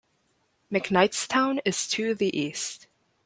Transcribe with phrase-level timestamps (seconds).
[0.73, 2.87] McKnightstown is to the east.